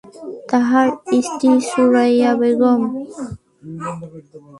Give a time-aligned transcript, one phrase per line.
[0.49, 0.87] তার
[1.25, 2.81] স্ত্রী সুরাইয়া বেগম।